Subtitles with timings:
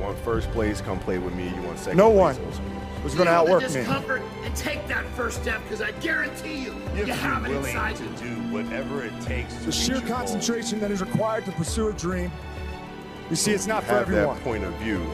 [0.00, 0.80] You want first place?
[0.80, 1.48] Come play with me.
[1.54, 2.38] You want second No place?
[2.38, 2.52] one.
[2.54, 3.68] Go was going to outwork me.
[3.68, 7.58] discomfort and take that first step because I guarantee you, If you have it you're
[7.60, 8.10] willing inside to you.
[8.36, 11.52] do whatever it takes to The reach sheer your goal, concentration that is required to
[11.52, 12.32] pursue a dream.
[13.28, 14.36] You see, it's not for have everyone.
[14.36, 15.06] that point of view,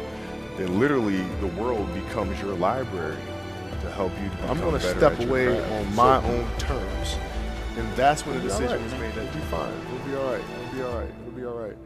[0.57, 3.16] then literally the world becomes your library
[3.82, 4.29] to help you.
[4.29, 5.73] To I'm going to step away craft.
[5.73, 7.16] on my own terms.
[7.77, 9.73] And that's when the decision all was made that It'll be fine.
[9.95, 10.43] It'll be all right.
[10.62, 11.11] It'll be all right.
[11.27, 11.77] It'll be all right.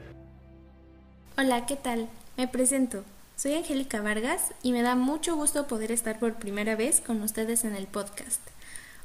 [1.39, 2.09] Hola, ¿qué tal?
[2.37, 3.03] Me presento.
[3.37, 7.64] Soy Angélica Vargas y me da mucho gusto poder estar por primera vez con ustedes
[7.64, 8.41] en el podcast.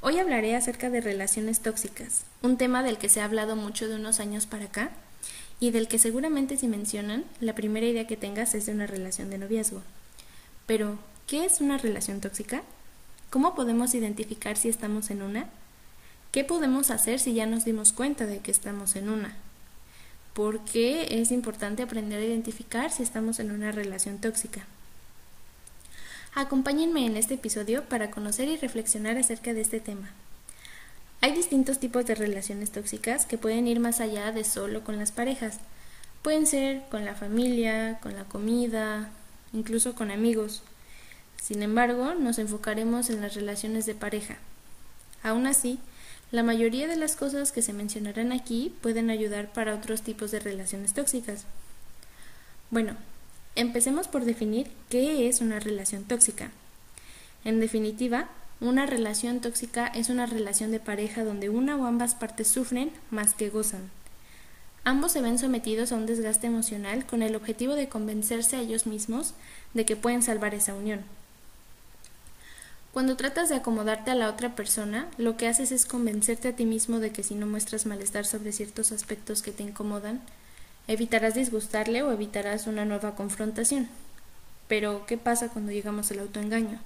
[0.02, 3.96] Hoy hablaré acerca de relaciones tóxicas, un tema del que se ha hablado mucho de
[3.96, 4.90] unos años para acá
[5.62, 9.30] y del que seguramente si mencionan, la primera idea que tengas es de una relación
[9.30, 9.82] de noviazgo.
[10.66, 12.63] Pero, ¿qué es una relación tóxica?
[13.30, 15.48] ¿Cómo podemos identificar si estamos en una?
[16.34, 19.38] ¿Qué podemos hacer si ya nos dimos cuenta de que estamos en una?
[20.35, 24.66] ¿Por qué es importante aprender a identificar si estamos en una relación tóxica?
[26.34, 30.10] Acompáñenme en este episodio para conocer y reflexionar acerca de este tema.
[31.21, 35.13] Hay distintos tipos de relaciones tóxicas que pueden ir más allá de solo con las
[35.13, 35.60] parejas.
[36.21, 39.12] Pueden ser con la familia, con la comida,
[39.54, 40.63] incluso con amigos.
[41.41, 44.35] Sin embargo, nos enfocaremos en las relaciones de pareja.
[45.23, 45.79] Aún así,
[46.36, 50.41] la mayoría de las cosas que se mencionarán aquí pueden ayudar para otros tipos de
[50.41, 51.46] relaciones tóxicas.
[52.70, 52.98] Bueno,
[53.55, 56.52] empecemos por definir qué es una relación tóxica.
[57.46, 58.28] En definitiva,
[58.60, 63.34] una relación tóxica es una relación de pareja donde una o ambas partes sufren más
[63.34, 63.90] que gozan.
[64.84, 68.88] Ambos se ven sometidos a un desgaste emocional con el objetivo de convencerse a ellos
[68.88, 69.36] mismos
[69.74, 71.00] de que pueden salvar esa unión.
[72.96, 76.63] Cuando tratas de acomodarte a la otra persona, lo que haces es convencerte a ti
[76.63, 80.22] mismo de que si no muestras malestar sobre ciertos aspectos que te incomodan,
[80.88, 83.90] evitarás disgustarle o evitarás una nueva confrontación.
[84.69, 86.79] Pero, ¿qué pasa cuando llegamos al autoengaño?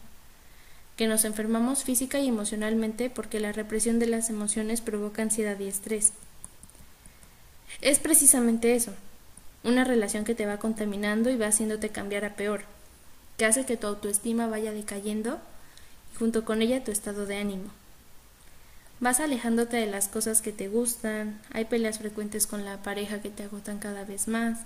[0.97, 5.67] Que nos enfermamos física y emocionalmente porque la represión de las emociones provoca ansiedad y
[5.67, 6.13] estrés.
[7.81, 8.95] Es precisamente eso,
[9.63, 12.61] una relación que te va contaminando y va haciéndote cambiar a peor,
[13.37, 15.39] que hace que tu autoestima vaya decayendo
[16.17, 17.69] junto con ella tu estado de ánimo.
[18.99, 23.29] Vas alejándote de las cosas que te gustan, hay peleas frecuentes con la pareja que
[23.29, 24.59] te agotan cada vez más,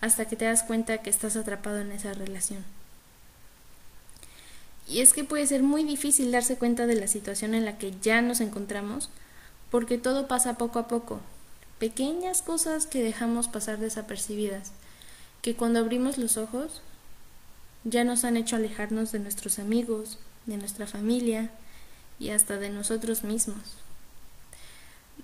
[0.00, 2.64] hasta que te das cuenta que estás atrapado en esa relación.
[4.88, 7.94] Y es que puede ser muy difícil darse cuenta de la situación en la que
[8.00, 9.10] ya nos encontramos,
[9.70, 11.20] porque todo pasa poco a poco,
[11.78, 14.72] pequeñas cosas que dejamos pasar desapercibidas,
[15.42, 16.82] que cuando abrimos los ojos
[17.84, 20.18] ya nos han hecho alejarnos de nuestros amigos,
[20.50, 21.50] de nuestra familia
[22.18, 23.62] y hasta de nosotros mismos.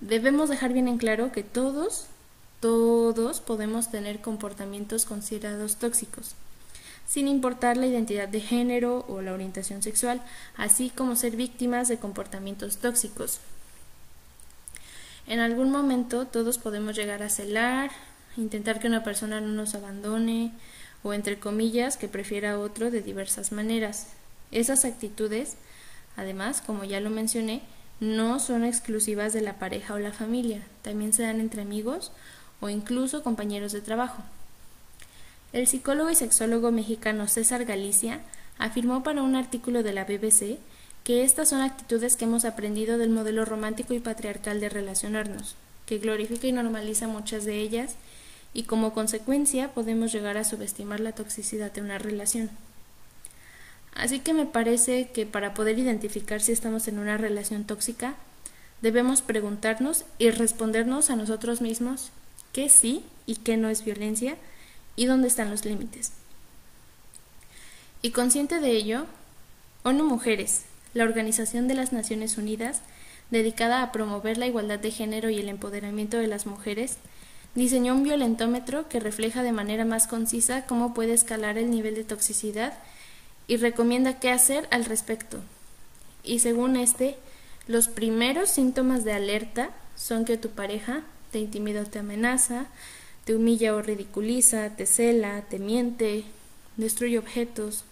[0.01, 2.07] Debemos dejar bien en claro que todos,
[2.59, 6.33] todos podemos tener comportamientos considerados tóxicos,
[7.05, 10.21] sin importar la identidad de género o la orientación sexual,
[10.55, 13.39] así como ser víctimas de comportamientos tóxicos.
[15.27, 17.91] En algún momento todos podemos llegar a celar,
[18.37, 20.53] intentar que una persona no nos abandone
[21.03, 24.07] o entre comillas que prefiera a otro de diversas maneras.
[24.51, 25.55] Esas actitudes,
[26.15, 27.61] además, como ya lo mencioné,
[27.99, 32.11] no son exclusivas de la pareja o la familia, también se dan entre amigos
[32.61, 34.23] o incluso compañeros de trabajo.
[35.53, 38.21] El psicólogo y sexólogo mexicano César Galicia
[38.57, 40.59] afirmó para un artículo de la BBC
[41.03, 45.99] que estas son actitudes que hemos aprendido del modelo romántico y patriarcal de relacionarnos, que
[45.99, 47.95] glorifica y normaliza muchas de ellas
[48.53, 52.49] y como consecuencia podemos llegar a subestimar la toxicidad de una relación.
[53.93, 58.15] Así que me parece que para poder identificar si estamos en una relación tóxica,
[58.81, 62.11] debemos preguntarnos y respondernos a nosotros mismos
[62.53, 64.35] qué sí y qué no es violencia
[64.95, 66.11] y dónde están los límites.
[68.01, 69.05] Y consciente de ello,
[69.83, 72.81] ONU Mujeres, la Organización de las Naciones Unidas,
[73.31, 76.97] dedicada a promover la igualdad de género y el empoderamiento de las mujeres,
[77.55, 82.03] diseñó un violentómetro que refleja de manera más concisa cómo puede escalar el nivel de
[82.03, 82.73] toxicidad
[83.47, 85.39] y recomienda qué hacer al respecto.
[86.23, 87.17] Y según este,
[87.67, 92.67] los primeros síntomas de alerta son que tu pareja te intimida o te amenaza,
[93.25, 96.23] te humilla o ridiculiza, te cela, te miente,
[96.77, 97.83] destruye objetos,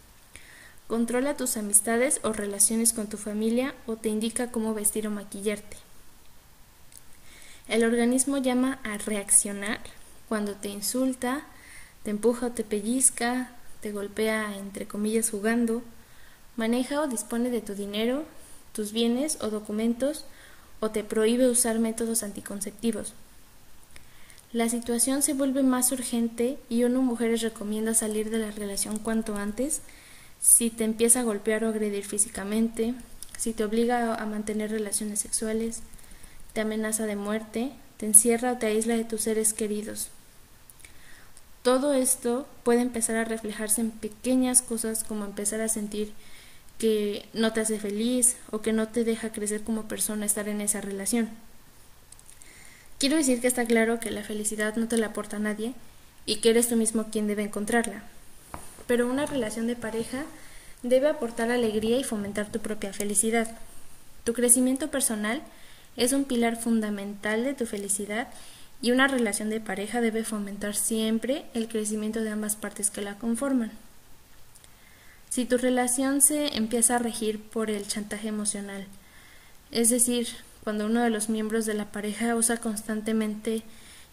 [0.88, 5.78] controla tus amistades o relaciones con tu familia o te indica cómo vestir o maquillarte.
[7.68, 9.80] El organismo llama a reaccionar
[10.30, 11.42] cuando te insulta,
[12.04, 13.55] te empuja o te pellizca,
[13.86, 15.84] te golpea entre comillas jugando,
[16.58, 18.24] maneja o dispone de tu dinero,
[18.74, 20.26] tus bienes o documentos
[20.80, 23.14] o te prohíbe usar métodos anticonceptivos.
[24.54, 29.36] la situación se vuelve más urgente y una mujer recomienda salir de la relación cuanto
[29.36, 29.82] antes
[30.42, 32.96] si te empieza a golpear o agredir físicamente,
[33.38, 35.82] si te obliga a mantener relaciones sexuales,
[36.54, 40.10] te amenaza de muerte, te encierra o te aísla de tus seres queridos.
[41.66, 46.14] Todo esto puede empezar a reflejarse en pequeñas cosas como empezar a sentir
[46.78, 50.62] que no te hace feliz o que no te deja crecer como persona estar en
[50.62, 51.28] esa relación.
[53.00, 55.74] Quiero decir que está claro que la felicidad no te la aporta nadie
[56.28, 58.04] y que eres tú mismo quien debe encontrarla.
[58.86, 60.24] Pero una relación de pareja
[60.84, 63.58] debe aportar alegría y fomentar tu propia felicidad.
[64.24, 65.42] Tu crecimiento personal
[65.98, 68.28] es un pilar fundamental de tu felicidad
[68.82, 73.16] y una relación de pareja debe fomentar siempre el crecimiento de ambas partes que la
[73.16, 73.72] conforman.
[75.30, 78.86] Si tu relación se empieza a regir por el chantaje emocional,
[79.72, 80.28] es decir,
[80.64, 83.64] cuando uno de los miembros de la pareja usa constantemente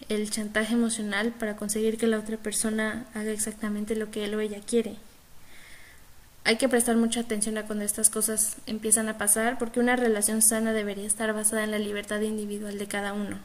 [0.08, 4.40] el chantaje emocional para conseguir que la otra persona haga exactamente lo que él o
[4.40, 4.96] ella quiere.
[6.44, 10.42] Hay que prestar mucha atención a cuando estas cosas empiezan a pasar porque una relación
[10.42, 13.38] sana debería estar basada en la libertad individual de cada uno.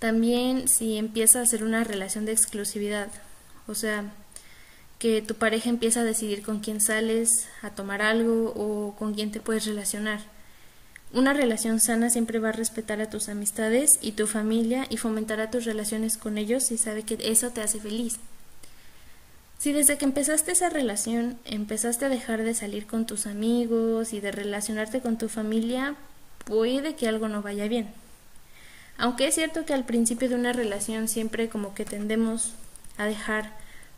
[0.00, 3.08] También si empieza a ser una relación de exclusividad,
[3.68, 4.10] o sea,
[4.98, 9.30] que tu pareja empieza a decidir con quién sales a tomar algo o con quién
[9.30, 10.20] te puedes relacionar.
[11.12, 15.50] Una relación sana siempre va a respetar a tus amistades y tu familia y fomentará
[15.50, 18.16] tus relaciones con ellos si sabe que eso te hace feliz.
[19.58, 24.20] Si desde que empezaste esa relación empezaste a dejar de salir con tus amigos y
[24.20, 25.94] de relacionarte con tu familia,
[26.46, 27.99] puede que algo no vaya bien.
[29.00, 32.52] Aunque es cierto que al principio de una relación siempre como que tendemos
[32.98, 33.50] a dejar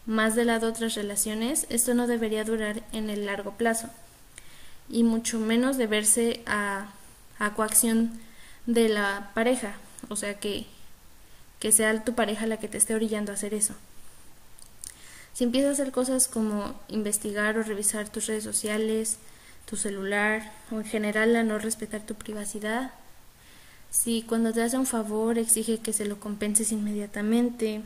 [0.06, 3.90] más de lado otras relaciones, esto no debería durar en el largo plazo
[4.88, 6.92] y mucho menos deberse a,
[7.40, 8.12] a coacción
[8.66, 9.74] de la pareja,
[10.08, 10.66] o sea que,
[11.58, 13.74] que sea tu pareja la que te esté orillando a hacer eso.
[15.32, 19.16] Si empiezas a hacer cosas como investigar o revisar tus redes sociales,
[19.66, 22.92] tu celular o en general a no respetar tu privacidad,
[23.92, 27.82] si cuando te hace un favor exige que se lo compenses inmediatamente,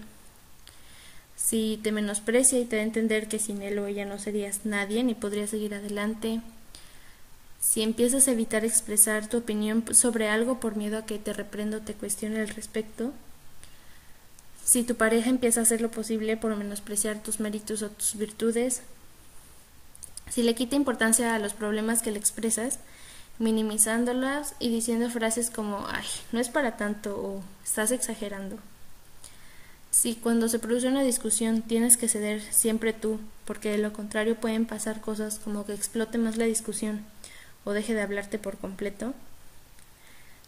[1.37, 4.61] si te menosprecia y te da a entender que sin él o ella no serías
[4.65, 6.41] nadie ni podrías seguir adelante,
[7.61, 11.79] si empiezas a evitar expresar tu opinión sobre algo por miedo a que te reprenda
[11.79, 13.13] o te cuestione al respecto,
[14.65, 18.83] si tu pareja empieza a hacer lo posible por menospreciar tus méritos o tus virtudes,
[20.31, 22.79] si le quita importancia a los problemas que le expresas,
[23.39, 28.59] minimizándolas y diciendo frases como, ay, no es para tanto o estás exagerando.
[29.91, 34.37] Si cuando se produce una discusión tienes que ceder siempre tú, porque de lo contrario
[34.37, 37.05] pueden pasar cosas como que explote más la discusión
[37.65, 39.15] o deje de hablarte por completo.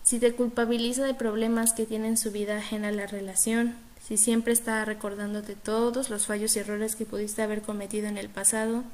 [0.02, 3.75] Si te culpabiliza de problemas que tienen su vida ajena a la relación,
[4.06, 8.29] si siempre está recordándote todos los fallos y errores que pudiste haber cometido en el
[8.29, 8.85] pasado,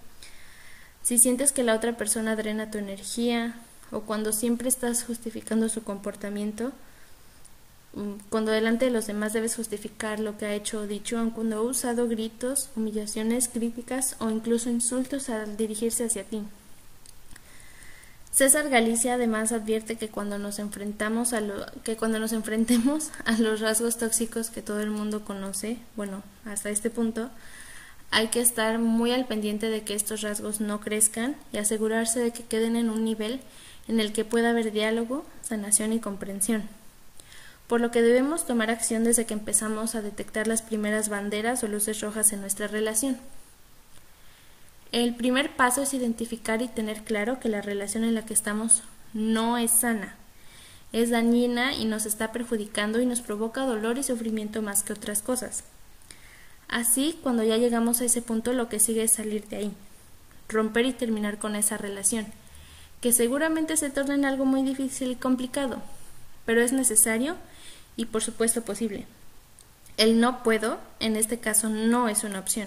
[1.02, 3.55] si sientes que la otra persona drena tu energía,
[3.94, 6.73] o cuando siempre estás justificando su comportamiento,
[7.94, 11.31] mm, cuando delante de los demás debes justificar lo que ha hecho o dicho, aun
[11.31, 16.43] cuando ha usado gritos, humillaciones, críticas o incluso insultos al dirigirse hacia ti.
[18.32, 21.55] César Galicia además advierte que cuando nos enfrentamos a lo,
[21.85, 26.70] que cuando nos enfrentemos a los rasgos tóxicos que todo el mundo conoce, bueno, hasta
[26.70, 27.31] este punto,
[28.11, 32.32] hay que estar muy al pendiente de que estos rasgos no crezcan y asegurarse de
[32.32, 33.41] que queden en un nivel
[33.88, 36.69] en el que pueda haber diálogo, sanación y comprensión.
[37.67, 41.69] Por lo que debemos tomar acción desde que empezamos a detectar las primeras banderas o
[41.69, 43.19] luces rojas en nuestra relación.
[44.93, 48.82] El primer paso es identificar y tener claro que la relación en la que estamos
[49.12, 50.14] no es sana,
[50.93, 55.22] es dañina y nos está perjudicando y nos provoca dolor y sufrimiento más que otras
[55.22, 55.64] cosas.
[56.69, 59.72] Así, cuando ya llegamos a ese punto, lo que sigue es salir de ahí,
[60.48, 62.26] romper y terminar con esa relación
[63.05, 65.82] que seguramente se torna en algo muy difícil y complicado,
[66.46, 67.37] pero es necesario
[67.96, 69.05] y por supuesto posible.
[69.99, 72.67] El no puedo, en este caso, no es una opción.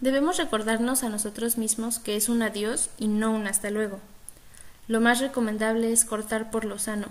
[0.00, 4.00] Debemos recordarnos a nosotros mismos que es un adiós y no un hasta luego.
[4.86, 7.06] Lo más recomendable es cortar por lo sano,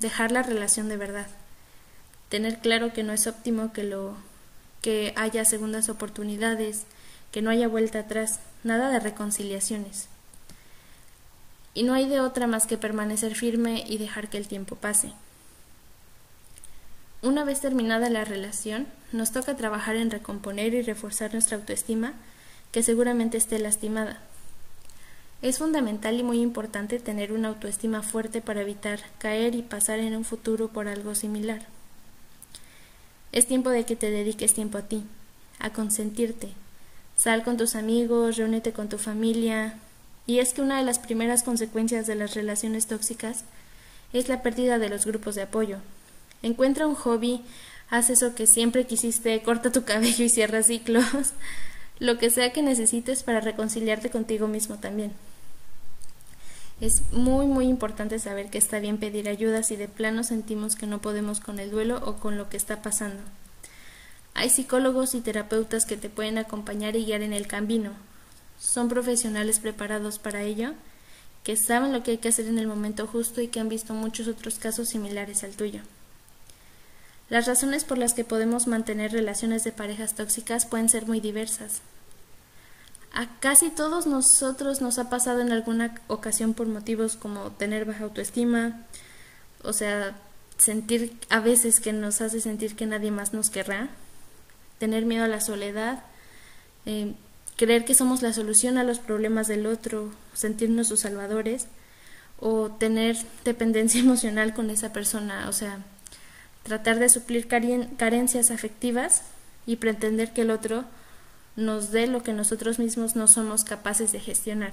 [0.00, 1.28] dejar la relación de verdad,
[2.28, 4.16] tener claro que no es óptimo que lo
[4.82, 6.82] que haya segundas oportunidades,
[7.30, 10.11] que no haya vuelta atrás, nada de reconciliaciones
[11.74, 15.12] y no hay de otra más que permanecer firme y dejar que el tiempo pase.
[17.22, 22.14] Una vez terminada la relación, nos toca trabajar en recomponer y reforzar nuestra autoestima,
[22.72, 24.20] que seguramente esté lastimada.
[25.40, 30.16] Es fundamental y muy importante tener una autoestima fuerte para evitar caer y pasar en
[30.16, 31.62] un futuro por algo similar.
[33.32, 35.04] Es tiempo de que te dediques tiempo a ti,
[35.58, 36.48] a consentirte.
[37.16, 39.78] Sal con tus amigos, reúnete con tu familia.
[40.26, 43.44] Y es que una de las primeras consecuencias de las relaciones tóxicas
[44.12, 45.78] es la pérdida de los grupos de apoyo.
[46.42, 47.42] Encuentra un hobby,
[47.90, 51.32] haz eso que siempre quisiste, corta tu cabello y cierra ciclos,
[51.98, 55.12] lo que sea que necesites para reconciliarte contigo mismo también.
[56.80, 60.88] Es muy muy importante saber que está bien pedir ayuda si de plano sentimos que
[60.88, 63.22] no podemos con el duelo o con lo que está pasando.
[64.34, 67.92] Hay psicólogos y terapeutas que te pueden acompañar y guiar en el camino.
[68.62, 70.72] Son profesionales preparados para ello,
[71.42, 73.92] que saben lo que hay que hacer en el momento justo y que han visto
[73.92, 75.80] muchos otros casos similares al tuyo.
[77.28, 81.80] Las razones por las que podemos mantener relaciones de parejas tóxicas pueden ser muy diversas.
[83.12, 88.04] A casi todos nosotros nos ha pasado en alguna ocasión por motivos como tener baja
[88.04, 88.86] autoestima,
[89.64, 90.16] o sea,
[90.56, 93.88] sentir a veces que nos hace sentir que nadie más nos querrá,
[94.78, 96.04] tener miedo a la soledad,
[96.86, 97.14] eh,
[97.56, 101.66] creer que somos la solución a los problemas del otro, sentirnos sus salvadores,
[102.38, 105.78] o tener dependencia emocional con esa persona, o sea,
[106.64, 109.22] tratar de suplir carencias afectivas
[109.64, 110.84] y pretender que el otro
[111.54, 114.72] nos dé lo que nosotros mismos no somos capaces de gestionar.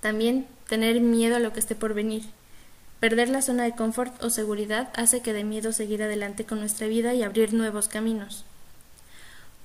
[0.00, 2.24] También tener miedo a lo que esté por venir.
[3.00, 6.86] Perder la zona de confort o seguridad hace que dé miedo seguir adelante con nuestra
[6.86, 8.44] vida y abrir nuevos caminos.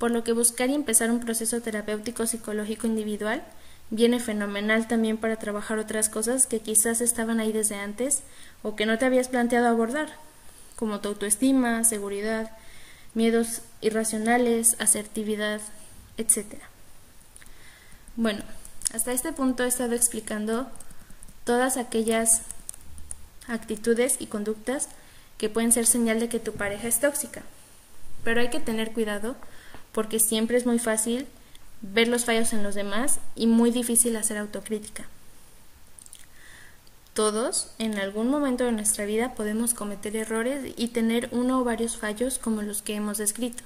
[0.00, 3.44] Por lo que buscar y empezar un proceso terapéutico psicológico individual
[3.90, 8.22] viene fenomenal también para trabajar otras cosas que quizás estaban ahí desde antes
[8.62, 10.08] o que no te habías planteado abordar,
[10.74, 12.50] como tu autoestima, seguridad,
[13.12, 15.60] miedos irracionales, asertividad,
[16.16, 16.46] etc.
[18.16, 18.42] Bueno,
[18.94, 20.70] hasta este punto he estado explicando
[21.44, 22.40] todas aquellas
[23.48, 24.88] actitudes y conductas
[25.36, 27.42] que pueden ser señal de que tu pareja es tóxica.
[28.24, 29.36] Pero hay que tener cuidado
[29.92, 31.26] porque siempre es muy fácil
[31.82, 35.06] ver los fallos en los demás y muy difícil hacer autocrítica.
[37.14, 41.96] Todos, en algún momento de nuestra vida, podemos cometer errores y tener uno o varios
[41.96, 43.64] fallos como los que hemos descrito.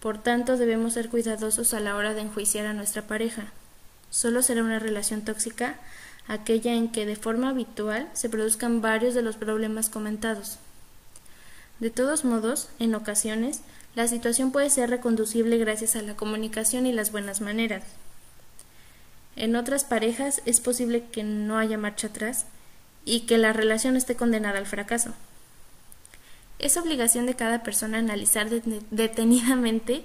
[0.00, 3.52] Por tanto, debemos ser cuidadosos a la hora de enjuiciar a nuestra pareja.
[4.10, 5.76] Solo será una relación tóxica
[6.28, 10.58] aquella en que de forma habitual se produzcan varios de los problemas comentados.
[11.80, 13.62] De todos modos, en ocasiones,
[13.98, 17.82] la situación puede ser reconducible gracias a la comunicación y las buenas maneras.
[19.34, 22.46] En otras parejas es posible que no haya marcha atrás
[23.04, 25.14] y que la relación esté condenada al fracaso.
[26.60, 30.04] Es obligación de cada persona analizar detenidamente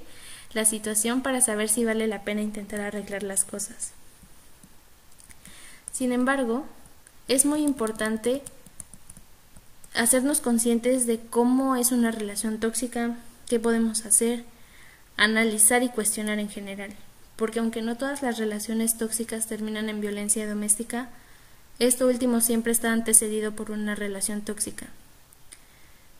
[0.54, 3.92] la situación para saber si vale la pena intentar arreglar las cosas.
[5.92, 6.66] Sin embargo,
[7.28, 8.42] es muy importante
[9.94, 14.44] hacernos conscientes de cómo es una relación tóxica, qué podemos hacer,
[15.18, 16.96] analizar y cuestionar en general
[17.36, 21.10] porque aunque no todas las relaciones tóxicas terminan en violencia doméstica,
[21.80, 24.88] esto último siempre está antecedido por una relación tóxica.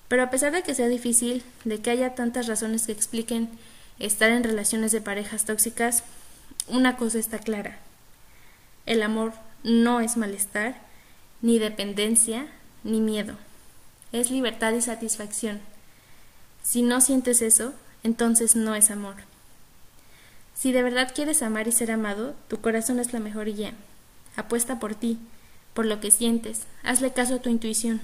[0.08, 3.50] Pero a pesar de que sea difícil, de que haya tantas razones que expliquen
[4.00, 6.04] estar en relaciones de parejas tóxicas,
[6.68, 7.78] una cosa está clara.
[8.86, 10.76] El amor no es malestar,
[11.42, 12.48] ni dependencia,
[12.84, 13.36] ni miedo.
[14.12, 15.62] Es libertad y satisfacción.
[16.64, 19.16] Si no sientes eso, entonces no es amor.
[20.56, 23.74] Si de verdad quieres amar y ser amado, tu corazón es la mejor guía.
[24.36, 25.20] Apuesta por ti,
[25.74, 28.02] por lo que sientes, hazle caso a tu intuición.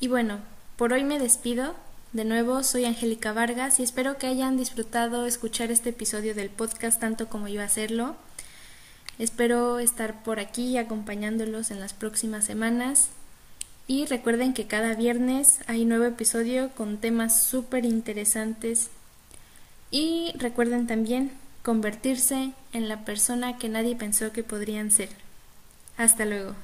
[0.00, 0.38] Y bueno,
[0.76, 1.74] por hoy me despido.
[2.12, 7.00] De nuevo, soy Angélica Vargas y espero que hayan disfrutado escuchar este episodio del podcast
[7.00, 8.16] tanto como yo hacerlo.
[9.18, 13.10] Espero estar por aquí acompañándolos en las próximas semanas.
[13.90, 18.90] Y recuerden que cada viernes hay nuevo episodio con temas súper interesantes
[19.90, 25.08] y recuerden también convertirse en la persona que nadie pensó que podrían ser.
[25.96, 26.54] Hasta luego.